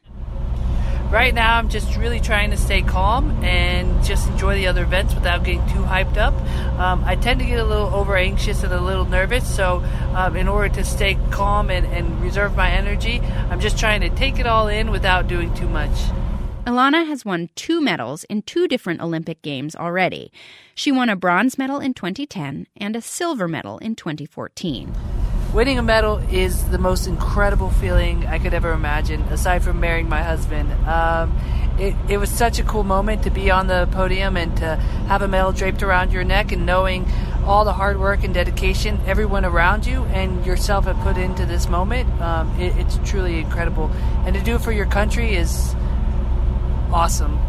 Right 1.10 1.34
now, 1.34 1.58
I'm 1.58 1.70
just 1.70 1.96
really 1.96 2.20
trying 2.20 2.52
to 2.52 2.58
stay 2.58 2.82
calm 2.82 3.32
and 3.42 4.04
just 4.04 4.28
enjoy 4.28 4.56
the 4.56 4.68
other 4.68 4.84
events 4.84 5.16
without 5.16 5.46
getting 5.46 5.66
too 5.70 5.80
hyped 5.84 6.18
up. 6.18 6.34
Um, 6.78 7.02
I 7.06 7.16
tend 7.16 7.40
to 7.40 7.46
get 7.46 7.60
a 7.60 7.64
little 7.64 7.88
over 7.88 8.18
anxious 8.18 8.62
and 8.62 8.74
a 8.74 8.82
little 8.82 9.06
nervous, 9.06 9.48
so 9.56 9.82
um, 10.14 10.36
in 10.36 10.50
order 10.50 10.68
to 10.76 10.84
stay 10.84 11.18
calm 11.32 11.70
and, 11.70 11.86
and 11.88 12.22
reserve 12.22 12.58
my 12.58 12.70
energy, 12.70 13.22
I'm 13.50 13.62
just 13.62 13.80
trying 13.80 14.02
to 14.02 14.10
take 14.10 14.38
it 14.38 14.46
all 14.46 14.68
in 14.68 14.92
without 14.92 15.30
doing 15.30 15.54
too 15.54 15.70
much. 15.70 15.98
Elana 16.66 17.08
has 17.08 17.24
won 17.24 17.48
two 17.56 17.80
medals 17.80 18.26
in 18.26 18.42
two 18.42 18.68
different 18.68 19.00
Olympic 19.00 19.42
Games 19.42 19.78
already. 19.78 20.34
She 20.76 20.92
won 20.92 21.08
a 21.08 21.16
bronze 21.16 21.58
medal 21.58 21.80
in 21.80 21.94
2010 21.94 22.68
and 22.76 22.98
a 22.98 23.02
silver 23.02 23.48
medal 23.48 23.78
in 23.78 23.96
2014. 23.96 24.94
Winning 25.54 25.80
a 25.80 25.82
medal 25.82 26.18
is 26.30 26.70
the 26.70 26.78
most 26.78 27.08
incredible 27.08 27.70
feeling 27.70 28.28
I 28.28 28.38
could 28.38 28.54
ever 28.54 28.74
imagine, 28.74 29.22
aside 29.24 29.64
from 29.64 29.80
marrying 29.80 30.10
my 30.10 30.22
husband. 30.22 30.72
Um, 30.86 31.36
it, 31.80 31.96
it 32.10 32.18
was 32.18 32.30
such 32.30 32.60
a 32.60 32.64
cool 32.64 32.84
moment 32.84 33.24
to 33.24 33.30
be 33.30 33.50
on 33.50 33.68
the 33.68 33.88
podium 33.92 34.36
and 34.36 34.56
to 34.58 34.76
have 35.08 35.22
a 35.22 35.28
medal 35.28 35.54
draped 35.54 35.82
around 35.84 36.12
your 36.12 36.24
neck 36.24 36.52
and 36.52 36.66
knowing 36.66 37.08
all 37.46 37.64
the 37.64 37.74
hard 37.74 37.98
work 37.98 38.26
and 38.26 38.34
dedication 38.34 39.00
everyone 39.06 39.46
around 39.46 39.86
you 39.86 40.04
and 40.06 40.46
yourself 40.46 40.86
have 40.86 40.98
put 40.98 41.18
into 41.18 41.46
this 41.46 41.70
moment. 41.70 42.10
Um, 42.22 42.54
it, 42.60 42.76
it's 42.78 43.00
truly 43.10 43.40
incredible. 43.40 43.90
And 44.26 44.36
to 44.36 44.44
do 44.44 44.56
it 44.56 44.62
for 44.62 44.74
your 44.74 44.86
country 44.86 45.36
is 45.36 45.74
awesome. 46.92 47.40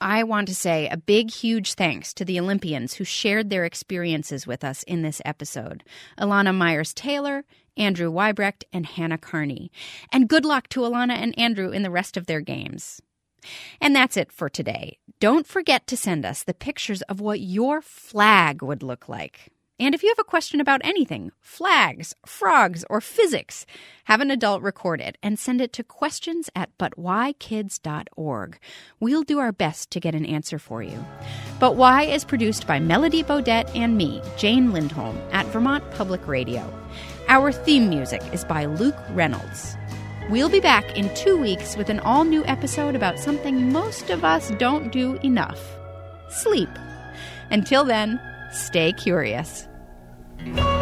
I 0.00 0.22
want 0.22 0.48
to 0.48 0.54
say 0.54 0.88
a 0.88 0.96
big, 0.96 1.30
huge 1.30 1.74
thanks 1.74 2.14
to 2.14 2.24
the 2.24 2.40
Olympians 2.40 2.94
who 2.94 3.04
shared 3.04 3.50
their 3.50 3.66
experiences 3.66 4.46
with 4.46 4.64
us 4.64 4.82
in 4.84 5.02
this 5.02 5.20
episode 5.26 5.84
Elana 6.18 6.54
Meyers 6.54 6.94
Taylor, 6.94 7.44
Andrew 7.76 8.10
Weibrecht, 8.10 8.64
and 8.72 8.86
Hannah 8.86 9.18
Kearney. 9.18 9.70
And 10.10 10.28
good 10.28 10.46
luck 10.46 10.68
to 10.70 10.80
Elana 10.80 11.14
and 11.14 11.38
Andrew 11.38 11.70
in 11.70 11.82
the 11.82 11.90
rest 11.90 12.16
of 12.16 12.26
their 12.26 12.40
games. 12.40 13.02
And 13.80 13.94
that's 13.94 14.16
it 14.16 14.32
for 14.32 14.48
today. 14.48 14.98
Don't 15.18 15.46
forget 15.46 15.86
to 15.88 15.96
send 15.96 16.24
us 16.24 16.42
the 16.42 16.54
pictures 16.54 17.02
of 17.02 17.20
what 17.20 17.40
your 17.40 17.82
flag 17.82 18.62
would 18.62 18.82
look 18.82 19.08
like. 19.08 19.50
And 19.80 19.94
if 19.94 20.02
you 20.02 20.10
have 20.10 20.18
a 20.18 20.24
question 20.24 20.60
about 20.60 20.82
anything, 20.84 21.32
flags, 21.40 22.14
frogs, 22.26 22.84
or 22.90 23.00
physics, 23.00 23.64
have 24.04 24.20
an 24.20 24.30
adult 24.30 24.62
record 24.62 25.00
it 25.00 25.16
and 25.22 25.38
send 25.38 25.62
it 25.62 25.72
to 25.72 25.82
questions 25.82 26.50
at 26.54 26.76
butwhykids.org. 26.76 28.58
We'll 29.00 29.22
do 29.22 29.38
our 29.38 29.52
best 29.52 29.90
to 29.92 30.00
get 30.00 30.14
an 30.14 30.26
answer 30.26 30.58
for 30.58 30.82
you. 30.82 31.02
But 31.58 31.76
Why 31.76 32.02
is 32.02 32.24
produced 32.24 32.66
by 32.66 32.78
Melody 32.78 33.22
Bodette 33.22 33.74
and 33.74 33.96
me, 33.96 34.20
Jane 34.36 34.70
Lindholm, 34.70 35.18
at 35.32 35.46
Vermont 35.46 35.90
Public 35.92 36.28
Radio. 36.28 36.70
Our 37.28 37.50
theme 37.50 37.88
music 37.88 38.22
is 38.32 38.44
by 38.44 38.66
Luke 38.66 38.98
Reynolds. 39.12 39.76
We'll 40.28 40.50
be 40.50 40.60
back 40.60 40.96
in 40.96 41.12
two 41.14 41.38
weeks 41.38 41.76
with 41.76 41.88
an 41.88 42.00
all 42.00 42.24
new 42.24 42.44
episode 42.44 42.94
about 42.94 43.18
something 43.18 43.72
most 43.72 44.10
of 44.10 44.24
us 44.24 44.50
don't 44.58 44.92
do 44.92 45.14
enough 45.22 45.58
sleep. 46.30 46.68
Until 47.50 47.84
then, 47.84 48.20
stay 48.52 48.92
curious. 48.92 49.66
Bye. 50.46 50.79